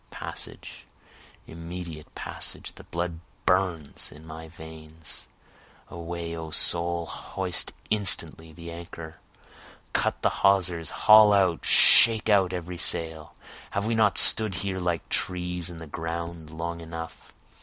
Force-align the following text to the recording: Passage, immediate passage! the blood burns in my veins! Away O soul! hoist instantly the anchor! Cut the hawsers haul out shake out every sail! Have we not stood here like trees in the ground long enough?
Passage, 0.09 0.87
immediate 1.45 2.15
passage! 2.15 2.73
the 2.73 2.85
blood 2.85 3.19
burns 3.45 4.11
in 4.11 4.25
my 4.25 4.47
veins! 4.47 5.27
Away 5.91 6.35
O 6.35 6.49
soul! 6.49 7.05
hoist 7.05 7.71
instantly 7.91 8.51
the 8.51 8.71
anchor! 8.71 9.17
Cut 9.93 10.23
the 10.23 10.41
hawsers 10.41 10.89
haul 10.89 11.31
out 11.33 11.63
shake 11.67 12.29
out 12.29 12.51
every 12.51 12.77
sail! 12.79 13.35
Have 13.69 13.85
we 13.85 13.93
not 13.93 14.17
stood 14.17 14.55
here 14.65 14.79
like 14.79 15.07
trees 15.09 15.69
in 15.69 15.77
the 15.77 15.85
ground 15.85 16.49
long 16.49 16.81
enough? 16.81 17.31